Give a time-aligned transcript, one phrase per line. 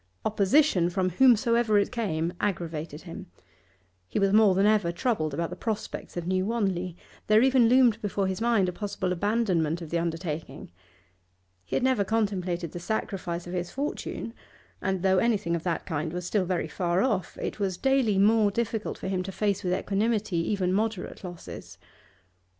[0.25, 3.27] Opposition, from whomsoever it came, aggravated him.
[4.07, 8.01] He was more than ever troubled about the prospects of New Wanley; there even loomed
[8.01, 10.71] before his mind a possible abandonment of the undertaking.
[11.63, 14.33] He had never contemplated the sacrifice of his fortune,
[14.81, 18.49] and though anything of that kind was still very far off, it was daily more
[18.49, 21.77] difficult for him to face with equanimity even moderate losses.